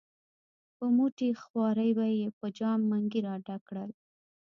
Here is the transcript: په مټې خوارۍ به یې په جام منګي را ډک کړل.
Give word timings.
په 0.77 0.85
مټې 0.95 1.29
خوارۍ 1.41 1.91
به 1.97 2.05
یې 2.19 2.27
په 2.39 2.45
جام 2.57 2.79
منګي 2.91 3.21
را 3.27 3.35
ډک 3.45 3.61
کړل. 3.69 3.91